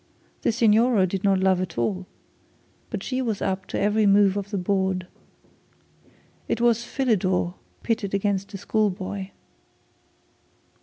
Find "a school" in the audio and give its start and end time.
8.55-8.89